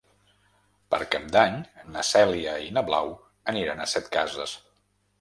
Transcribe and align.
Per 0.93 0.99
Cap 1.15 1.27
d'Any 1.35 1.59
na 1.97 2.05
Cèlia 2.13 2.57
i 2.71 2.75
na 2.81 2.87
Blau 2.91 3.15
aniran 3.55 3.89
a 3.89 3.93
Setcases. 3.97 4.61